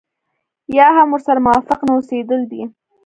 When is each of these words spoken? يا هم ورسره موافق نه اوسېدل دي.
يا 0.77 0.87
هم 0.95 1.07
ورسره 1.13 1.39
موافق 1.45 1.79
نه 1.87 1.91
اوسېدل 1.95 2.41
دي. 2.51 2.61